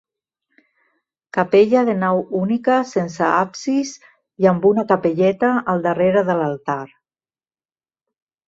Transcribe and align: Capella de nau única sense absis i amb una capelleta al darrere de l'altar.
Capella 1.37 1.83
de 1.89 1.95
nau 2.03 2.21
única 2.39 2.79
sense 2.93 3.23
absis 3.27 3.93
i 4.45 4.49
amb 4.53 4.67
una 4.73 4.87
capelleta 4.93 5.53
al 5.75 5.85
darrere 5.89 6.25
de 6.31 6.41
l'altar. 6.41 6.83